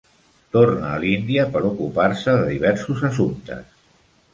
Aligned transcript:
Torna 0.55 0.87
a 0.93 1.01
l'Índia 1.03 1.47
per 1.57 1.63
ocupar-se 1.73 2.37
de 2.43 2.51
diversos 2.51 3.09
assumptes. 3.13 3.67